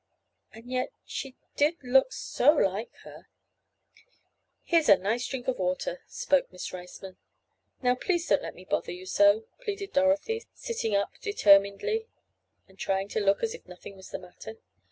[0.51, 3.27] And yet she did look so like her—
[4.63, 7.17] "Here's a nice drink of water," spoke Miss Riceman.
[7.83, 12.07] "Now please don't let me bother you so," pleaded Dorothy, sitting up determinedly
[12.67, 14.55] and trying to look as if nothing was the matter.